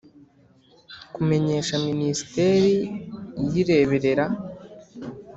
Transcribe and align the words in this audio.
Kumenyesha 1.15 1.73
minisiteri 1.87 2.71
iyireberera 3.45 4.25